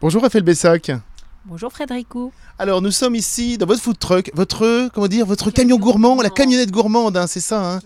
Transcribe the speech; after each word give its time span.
Bonjour 0.00 0.22
Raphaël 0.22 0.42
Bessac. 0.42 0.92
Bonjour 1.44 1.70
Frédéricou. 1.70 2.32
Alors 2.58 2.80
nous 2.80 2.90
sommes 2.90 3.14
ici 3.14 3.58
dans 3.58 3.66
votre 3.66 3.82
food 3.82 3.98
truck, 3.98 4.30
votre 4.32 4.88
comment 4.94 5.08
dire, 5.08 5.26
votre 5.26 5.50
camion 5.50 5.76
gourmand, 5.76 6.22
la 6.22 6.30
camionnette 6.30 6.70
gourmande, 6.70 7.18
hein, 7.18 7.26
c'est 7.26 7.40
ça, 7.40 7.74
hein, 7.74 7.80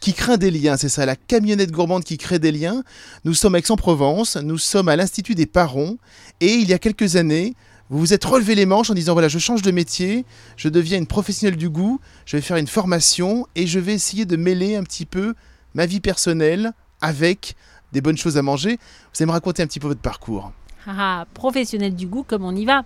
qui 0.00 0.12
crée 0.12 0.38
des 0.38 0.50
liens, 0.50 0.76
c'est 0.76 0.88
ça, 0.88 1.06
la 1.06 1.14
camionnette 1.14 1.70
gourmande 1.70 2.02
qui 2.02 2.18
crée 2.18 2.40
des 2.40 2.50
liens. 2.50 2.82
Nous 3.24 3.32
sommes 3.32 3.54
à 3.54 3.58
Aix-en-Provence, 3.58 4.34
nous 4.38 4.58
sommes 4.58 4.88
à 4.88 4.96
l'Institut 4.96 5.36
des 5.36 5.46
Parents, 5.46 5.98
et 6.40 6.52
il 6.54 6.68
y 6.68 6.72
a 6.72 6.80
quelques 6.80 7.14
années, 7.14 7.54
vous 7.90 8.00
vous 8.00 8.12
êtes 8.12 8.24
relevé 8.24 8.56
les 8.56 8.66
manches 8.66 8.90
en 8.90 8.94
disant 8.94 9.12
voilà, 9.12 9.28
je 9.28 9.38
change 9.38 9.62
de 9.62 9.70
métier, 9.70 10.24
je 10.56 10.68
deviens 10.68 10.98
une 10.98 11.06
professionnelle 11.06 11.56
du 11.56 11.68
goût, 11.68 12.00
je 12.24 12.36
vais 12.36 12.42
faire 12.42 12.56
une 12.56 12.66
formation 12.66 13.46
et 13.54 13.68
je 13.68 13.78
vais 13.78 13.94
essayer 13.94 14.24
de 14.24 14.34
mêler 14.34 14.74
un 14.74 14.82
petit 14.82 15.06
peu 15.06 15.34
ma 15.74 15.86
vie 15.86 16.00
personnelle 16.00 16.72
avec 17.00 17.54
des 17.92 18.00
bonnes 18.00 18.18
choses 18.18 18.36
à 18.36 18.42
manger. 18.42 18.78
Vous 19.12 19.22
allez 19.22 19.26
me 19.26 19.32
raconter 19.32 19.62
un 19.62 19.68
petit 19.68 19.78
peu 19.78 19.86
votre 19.86 20.00
parcours. 20.00 20.50
Ah, 20.86 21.26
professionnel 21.34 21.94
du 21.94 22.06
goût, 22.06 22.22
comme 22.22 22.44
on 22.44 22.54
y 22.54 22.64
va. 22.64 22.84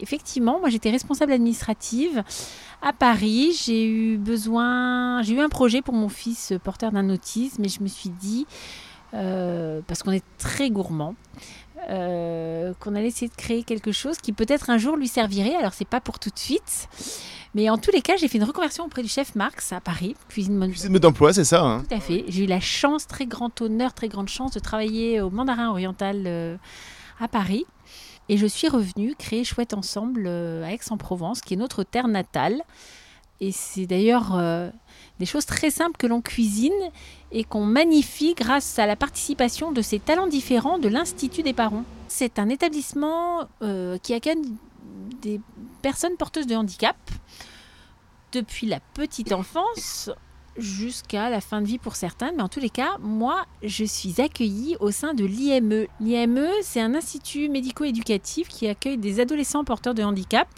Effectivement, 0.00 0.58
moi 0.58 0.68
j'étais 0.68 0.90
responsable 0.90 1.32
administrative 1.32 2.24
à 2.82 2.92
Paris. 2.92 3.52
J'ai 3.64 3.86
eu 3.86 4.16
besoin, 4.18 5.22
j'ai 5.22 5.34
eu 5.34 5.40
un 5.40 5.48
projet 5.48 5.82
pour 5.82 5.94
mon 5.94 6.08
fils 6.08 6.52
porteur 6.64 6.92
d'un 6.92 7.08
autisme, 7.10 7.64
et 7.64 7.68
je 7.68 7.82
me 7.82 7.88
suis 7.88 8.10
dit, 8.10 8.46
euh, 9.14 9.80
parce 9.86 10.02
qu'on 10.02 10.12
est 10.12 10.24
très 10.38 10.70
gourmand, 10.70 11.14
euh, 11.88 12.72
qu'on 12.80 12.96
allait 12.96 13.08
essayer 13.08 13.28
de 13.28 13.36
créer 13.36 13.62
quelque 13.62 13.92
chose 13.92 14.18
qui 14.18 14.32
peut-être 14.32 14.70
un 14.70 14.78
jour 14.78 14.96
lui 14.96 15.08
servirait. 15.08 15.54
Alors 15.54 15.72
c'est 15.72 15.88
pas 15.88 16.00
pour 16.00 16.18
tout 16.18 16.30
de 16.30 16.38
suite, 16.38 16.88
mais 17.54 17.70
en 17.70 17.78
tous 17.78 17.92
les 17.92 18.02
cas, 18.02 18.16
j'ai 18.16 18.26
fait 18.26 18.38
une 18.38 18.44
reconversion 18.44 18.84
auprès 18.84 19.02
du 19.02 19.08
chef 19.08 19.36
Marx 19.36 19.72
à 19.72 19.80
Paris, 19.80 20.16
cuisine 20.28 20.56
mode. 20.56 20.72
Cuisine 20.72 20.98
d'emploi, 20.98 21.32
c'est 21.32 21.44
ça 21.44 21.62
hein 21.62 21.84
Tout 21.88 21.94
à 21.94 22.00
fait. 22.00 22.24
J'ai 22.28 22.44
eu 22.44 22.46
la 22.46 22.60
chance, 22.60 23.06
très 23.06 23.26
grand 23.26 23.60
honneur, 23.60 23.94
très 23.94 24.08
grande 24.08 24.28
chance 24.28 24.50
de 24.52 24.58
travailler 24.58 25.20
au 25.20 25.30
Mandarin 25.30 25.70
Oriental. 25.70 26.24
Euh, 26.26 26.56
à 27.20 27.28
Paris. 27.28 27.66
Et 28.28 28.36
je 28.36 28.46
suis 28.46 28.68
revenue 28.68 29.14
créer 29.16 29.44
Chouette 29.44 29.74
Ensemble 29.74 30.24
euh, 30.26 30.64
à 30.64 30.72
Aix-en-Provence, 30.72 31.40
qui 31.40 31.54
est 31.54 31.56
notre 31.56 31.84
terre 31.84 32.08
natale. 32.08 32.62
Et 33.40 33.52
c'est 33.52 33.86
d'ailleurs 33.86 34.34
euh, 34.34 34.70
des 35.18 35.26
choses 35.26 35.46
très 35.46 35.70
simples 35.70 35.96
que 35.98 36.06
l'on 36.06 36.22
cuisine 36.22 36.72
et 37.32 37.44
qu'on 37.44 37.64
magnifie 37.64 38.34
grâce 38.34 38.78
à 38.78 38.86
la 38.86 38.96
participation 38.96 39.72
de 39.72 39.82
ces 39.82 39.98
talents 39.98 40.26
différents 40.26 40.78
de 40.78 40.88
l'Institut 40.88 41.42
des 41.42 41.52
parents. 41.52 41.84
C'est 42.08 42.38
un 42.38 42.48
établissement 42.48 43.46
euh, 43.62 43.98
qui 43.98 44.14
accueille 44.14 44.40
des 45.20 45.40
personnes 45.82 46.16
porteuses 46.16 46.46
de 46.46 46.56
handicap 46.56 46.96
depuis 48.32 48.66
la 48.66 48.80
petite 48.94 49.32
enfance 49.32 50.10
jusqu'à 50.58 51.30
la 51.30 51.40
fin 51.40 51.60
de 51.60 51.66
vie 51.66 51.78
pour 51.78 51.96
certains, 51.96 52.32
mais 52.32 52.42
en 52.42 52.48
tous 52.48 52.60
les 52.60 52.70
cas, 52.70 52.96
moi, 53.00 53.44
je 53.62 53.84
suis 53.84 54.20
accueillie 54.20 54.76
au 54.80 54.90
sein 54.90 55.14
de 55.14 55.24
l'IME. 55.24 55.86
L'IME, 56.00 56.48
c'est 56.62 56.80
un 56.80 56.94
institut 56.94 57.48
médico-éducatif 57.48 58.48
qui 58.48 58.66
accueille 58.66 58.98
des 58.98 59.20
adolescents 59.20 59.64
porteurs 59.64 59.94
de 59.94 60.02
handicap. 60.02 60.48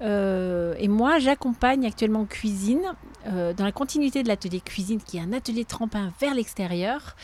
Euh, 0.00 0.74
et 0.78 0.88
moi, 0.88 1.18
j'accompagne 1.18 1.86
actuellement 1.86 2.20
en 2.20 2.24
cuisine, 2.26 2.82
euh, 3.26 3.52
dans 3.52 3.64
la 3.64 3.72
continuité 3.72 4.22
de 4.22 4.28
l'atelier 4.28 4.60
cuisine, 4.60 5.00
qui 5.00 5.18
est 5.18 5.20
un 5.20 5.32
atelier 5.32 5.64
trempin 5.64 6.12
vers 6.20 6.34
l'extérieur, 6.34 7.16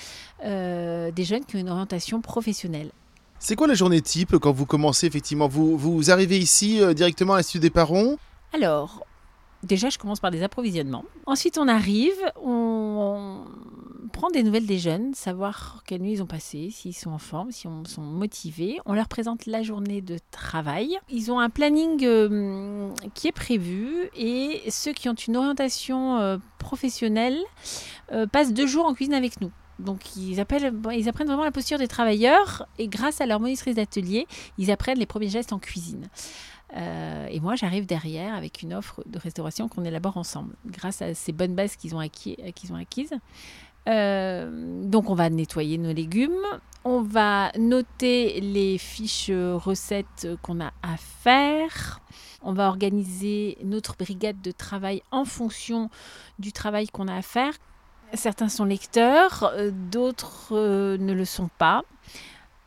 euh, 0.44 1.10
des 1.10 1.24
jeunes 1.24 1.44
qui 1.44 1.56
ont 1.56 1.60
une 1.60 1.68
orientation 1.68 2.20
professionnelle. 2.20 2.90
C'est 3.38 3.56
quoi 3.56 3.66
la 3.66 3.74
journée 3.74 4.02
type 4.02 4.36
quand 4.38 4.52
vous 4.52 4.66
commencez 4.66 5.06
effectivement? 5.06 5.48
Vous, 5.48 5.76
vous 5.76 6.10
arrivez 6.10 6.38
ici 6.38 6.80
directement 6.94 7.34
à 7.34 7.36
l'Institut 7.38 7.60
des 7.60 7.70
parents? 7.70 8.16
Alors, 8.52 9.06
Déjà, 9.62 9.90
je 9.90 9.98
commence 9.98 10.20
par 10.20 10.30
des 10.30 10.42
approvisionnements. 10.42 11.04
Ensuite, 11.26 11.58
on 11.58 11.68
arrive, 11.68 12.16
on, 12.42 13.44
prend 14.12 14.30
des 14.30 14.42
nouvelles 14.42 14.66
des 14.66 14.78
jeunes, 14.78 15.14
savoir 15.14 15.82
quelle 15.86 16.00
nuit 16.00 16.12
ils 16.12 16.22
ont 16.22 16.26
passé, 16.26 16.70
s'ils 16.70 16.94
sont 16.94 17.10
en 17.10 17.18
forme, 17.18 17.52
s'ils 17.52 17.70
sont 17.86 18.02
motivés. 18.02 18.78
On 18.86 18.94
leur 18.94 19.08
présente 19.08 19.46
la 19.46 19.62
journée 19.62 20.00
de 20.00 20.18
travail. 20.30 20.98
Ils 21.10 21.30
ont 21.30 21.38
un 21.38 21.50
planning 21.50 22.04
euh, 22.04 22.88
qui 23.14 23.28
est 23.28 23.32
prévu 23.32 24.08
et 24.16 24.62
ceux 24.70 24.92
qui 24.92 25.08
ont 25.08 25.14
une 25.14 25.36
orientation 25.36 26.18
euh, 26.18 26.38
professionnelle 26.58 27.38
euh, 28.12 28.26
passent 28.26 28.54
deux 28.54 28.66
jours 28.66 28.86
en 28.86 28.94
cuisine 28.94 29.14
avec 29.14 29.40
nous. 29.40 29.52
Donc 29.78 30.16
ils, 30.16 30.40
apprennent 30.40 30.80
vraiment 30.82 31.44
la 31.44 31.52
posture 31.52 31.78
des 31.78 31.88
travailleurs 31.88 32.66
et 32.78 32.88
grâce 32.88 33.20
à 33.20 33.26
leur 33.26 33.40
monitrice 33.40 33.74
d'atelier, 33.74 34.26
ils 34.58 34.70
apprennent 34.70 34.98
les 34.98 35.06
premiers 35.06 35.28
gestes 35.28 35.52
en 35.52 35.58
cuisine. 35.58 36.08
Euh, 36.76 37.26
et 37.28 37.40
moi, 37.40 37.56
j'arrive 37.56 37.86
derrière 37.86 38.34
avec 38.34 38.62
une 38.62 38.74
offre 38.74 39.02
de 39.06 39.18
restauration 39.18 39.68
qu'on 39.68 39.84
élabore 39.84 40.16
ensemble, 40.16 40.54
grâce 40.66 41.02
à 41.02 41.14
ces 41.14 41.32
bonnes 41.32 41.54
bases 41.54 41.76
qu'ils 41.76 41.94
ont, 41.94 42.00
acquis, 42.00 42.36
euh, 42.40 42.72
ont 42.72 42.76
acquises. 42.76 43.14
Euh, 43.88 44.84
donc, 44.84 45.10
on 45.10 45.14
va 45.14 45.30
nettoyer 45.30 45.78
nos 45.78 45.92
légumes, 45.92 46.32
on 46.84 47.02
va 47.02 47.50
noter 47.58 48.40
les 48.40 48.78
fiches 48.78 49.30
recettes 49.30 50.28
qu'on 50.42 50.60
a 50.60 50.72
à 50.82 50.96
faire. 50.96 52.00
On 52.42 52.52
va 52.52 52.68
organiser 52.68 53.58
notre 53.64 53.96
brigade 53.96 54.40
de 54.40 54.50
travail 54.50 55.02
en 55.10 55.24
fonction 55.24 55.90
du 56.38 56.52
travail 56.52 56.86
qu'on 56.88 57.08
a 57.08 57.16
à 57.16 57.22
faire. 57.22 57.52
Certains 58.14 58.48
sont 58.48 58.64
lecteurs, 58.64 59.52
d'autres 59.90 60.96
ne 60.96 61.12
le 61.12 61.24
sont 61.24 61.50
pas. 61.58 61.82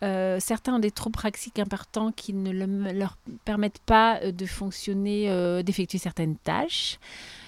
Euh, 0.04 0.38
certains 0.40 0.76
ont 0.76 0.80
des 0.80 0.92
troubles 0.92 1.14
praxiques 1.14 1.60
importants 1.60 2.12
qui 2.12 2.34
ne 2.34 2.52
leur 2.92 3.18
permettent 3.46 3.80
pas 3.80 4.20
euh, 4.22 4.32
de 4.32 4.46
fonctionner, 4.46 5.30
euh, 5.30 5.64
d'effectuer 5.64 5.98
certaines 5.98 6.36
tâches. 6.36 7.00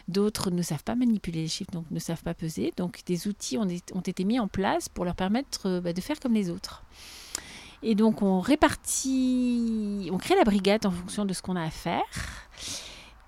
D'autres 0.08 0.52
ne 0.52 0.62
savent 0.62 0.84
pas 0.84 0.96
manipuler 0.96 1.42
les 1.42 1.48
chiffres, 1.48 1.72
donc 1.72 1.86
ne 1.92 2.00
savent 2.00 2.24
pas 2.24 2.34
peser. 2.34 2.72
Donc 2.78 3.02
des 3.06 3.28
outils 3.28 3.58
ont, 3.58 3.68
été 3.68 4.24
mis 4.24 4.40
en 4.40 4.48
place 4.48 4.88
pour 4.88 5.04
leur 5.04 5.16
permettre 5.16 5.80
bah, 5.80 5.92
de 5.92 6.02
faire 6.02 6.20
comme 6.20 6.34
les 6.34 6.50
autres. 6.50 6.84
Et 7.84 7.94
donc 7.94 8.22
on 8.22 8.40
répartit, 8.40 10.10
on 10.12 10.18
crée 10.18 10.36
la 10.36 10.44
brigade 10.44 10.86
en 10.86 10.92
fonction 10.92 11.26
de 11.26 11.34
ce 11.34 11.42
qu'on 11.42 11.56
a 11.56 11.64
à 11.64 11.70
faire. 11.70 12.04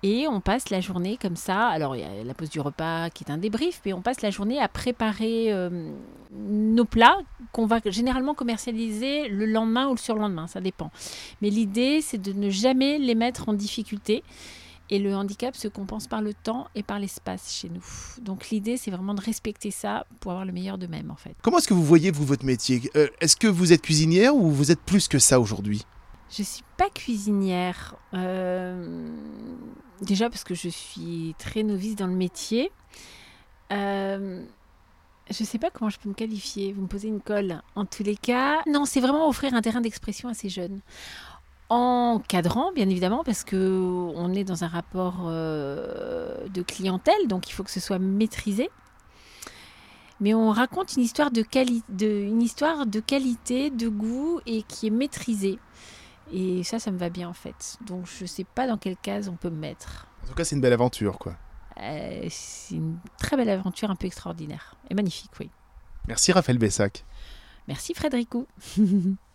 Et 0.02 0.28
on 0.28 0.40
passe 0.40 0.70
la 0.70 0.80
journée 0.80 1.18
comme 1.20 1.36
ça. 1.36 1.66
Alors, 1.66 1.96
il 1.96 2.02
y 2.02 2.04
a 2.04 2.24
la 2.24 2.34
pause 2.34 2.50
du 2.50 2.60
repas 2.60 3.10
qui 3.10 3.24
est 3.24 3.32
un 3.32 3.38
débrief, 3.38 3.80
mais 3.84 3.92
on 3.92 4.00
passe 4.00 4.20
la 4.22 4.30
journée 4.30 4.60
à 4.60 4.68
préparer 4.68 5.52
euh, 5.52 5.90
nos 6.32 6.84
plats 6.84 7.18
qu'on 7.52 7.66
va 7.66 7.80
généralement 7.86 8.34
commercialiser 8.34 9.28
le 9.28 9.46
lendemain 9.46 9.88
ou 9.88 9.92
le 9.92 9.98
surlendemain, 9.98 10.46
ça 10.46 10.60
dépend. 10.60 10.92
Mais 11.42 11.50
l'idée, 11.50 12.00
c'est 12.00 12.18
de 12.18 12.32
ne 12.32 12.48
jamais 12.48 12.98
les 12.98 13.16
mettre 13.16 13.48
en 13.48 13.54
difficulté. 13.54 14.22
Et 14.90 14.98
le 14.98 15.14
handicap 15.14 15.54
se 15.54 15.68
compense 15.68 16.06
par 16.06 16.22
le 16.22 16.32
temps 16.32 16.68
et 16.74 16.82
par 16.82 16.98
l'espace 16.98 17.52
chez 17.52 17.68
nous. 17.68 17.84
Donc 18.22 18.48
l'idée, 18.48 18.78
c'est 18.78 18.90
vraiment 18.90 19.12
de 19.12 19.20
respecter 19.20 19.70
ça 19.70 20.06
pour 20.20 20.30
avoir 20.32 20.46
le 20.46 20.52
meilleur 20.52 20.78
d'eux-mêmes, 20.78 21.10
en 21.10 21.16
fait. 21.16 21.34
Comment 21.42 21.58
est-ce 21.58 21.68
que 21.68 21.74
vous 21.74 21.84
voyez, 21.84 22.10
vous, 22.10 22.24
votre 22.24 22.46
métier? 22.46 22.80
Euh, 22.96 23.08
Est-ce 23.20 23.36
que 23.36 23.48
vous 23.48 23.74
êtes 23.74 23.82
cuisinière 23.82 24.34
ou 24.34 24.50
vous 24.50 24.70
êtes 24.70 24.80
plus 24.80 25.06
que 25.06 25.18
ça 25.18 25.40
aujourd'hui? 25.40 25.84
Je 26.30 26.42
suis 26.42 26.64
pas 26.76 26.90
cuisinière. 26.90 27.96
Euh, 28.14 29.08
déjà 30.02 30.28
parce 30.28 30.44
que 30.44 30.54
je 30.54 30.68
suis 30.68 31.34
très 31.38 31.62
novice 31.62 31.96
dans 31.96 32.06
le 32.06 32.14
métier. 32.14 32.70
Euh, 33.72 34.44
je 35.30 35.44
sais 35.44 35.58
pas 35.58 35.70
comment 35.70 35.90
je 35.90 35.98
peux 35.98 36.08
me 36.08 36.14
qualifier. 36.14 36.72
Vous 36.72 36.82
me 36.82 36.86
posez 36.86 37.08
une 37.08 37.20
colle. 37.20 37.62
En 37.74 37.84
tous 37.84 38.02
les 38.02 38.16
cas, 38.16 38.62
non, 38.66 38.84
c'est 38.84 39.00
vraiment 39.00 39.28
offrir 39.28 39.54
un 39.54 39.60
terrain 39.60 39.80
d'expression 39.80 40.28
à 40.28 40.34
ces 40.34 40.48
jeunes. 40.48 40.80
En 41.70 42.22
cadrant, 42.26 42.72
bien 42.72 42.88
évidemment, 42.88 43.24
parce 43.24 43.44
que 43.44 43.56
on 44.16 44.32
est 44.32 44.44
dans 44.44 44.64
un 44.64 44.68
rapport 44.68 45.24
euh, 45.26 46.48
de 46.48 46.62
clientèle, 46.62 47.28
donc 47.28 47.50
il 47.50 47.52
faut 47.52 47.62
que 47.62 47.70
ce 47.70 47.80
soit 47.80 47.98
maîtrisé. 47.98 48.70
Mais 50.20 50.34
on 50.34 50.50
raconte 50.50 50.96
une 50.96 51.02
histoire 51.02 51.30
de, 51.30 51.44
une 52.02 52.42
histoire 52.42 52.86
de 52.86 53.00
qualité, 53.00 53.70
de 53.70 53.88
goût 53.88 54.40
et 54.46 54.62
qui 54.62 54.86
est 54.86 54.90
maîtrisée. 54.90 55.58
Et 56.32 56.62
ça, 56.62 56.78
ça 56.78 56.90
me 56.90 56.98
va 56.98 57.08
bien 57.10 57.28
en 57.28 57.34
fait. 57.34 57.78
Donc 57.86 58.06
je 58.06 58.24
sais 58.26 58.44
pas 58.44 58.66
dans 58.66 58.76
quelle 58.76 58.96
case 58.96 59.28
on 59.28 59.36
peut 59.36 59.50
me 59.50 59.58
mettre. 59.58 60.06
En 60.24 60.28
tout 60.28 60.34
cas, 60.34 60.44
c'est 60.44 60.56
une 60.56 60.62
belle 60.62 60.72
aventure, 60.72 61.18
quoi. 61.18 61.36
Euh, 61.80 62.26
c'est 62.28 62.74
une 62.74 62.98
très 63.18 63.36
belle 63.36 63.48
aventure, 63.48 63.90
un 63.90 63.96
peu 63.96 64.06
extraordinaire. 64.06 64.76
Et 64.90 64.94
magnifique, 64.94 65.30
oui. 65.40 65.50
Merci 66.06 66.32
Raphaël 66.32 66.58
Bessac. 66.58 67.04
Merci 67.68 67.94
Frédéricou. 67.94 68.46